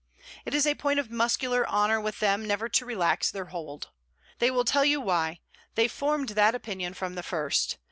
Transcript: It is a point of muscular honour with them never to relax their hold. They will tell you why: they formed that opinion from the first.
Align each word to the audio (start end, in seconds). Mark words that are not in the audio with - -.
It 0.45 0.55
is 0.55 0.65
a 0.65 0.73
point 0.73 0.97
of 0.99 1.11
muscular 1.11 1.67
honour 1.69 2.01
with 2.01 2.21
them 2.21 2.43
never 2.47 2.67
to 2.67 2.85
relax 2.87 3.29
their 3.29 3.45
hold. 3.53 3.89
They 4.39 4.49
will 4.49 4.65
tell 4.65 4.83
you 4.83 4.99
why: 4.99 5.41
they 5.75 5.87
formed 5.87 6.29
that 6.29 6.55
opinion 6.55 6.95
from 6.95 7.13
the 7.13 7.21
first. 7.21 7.77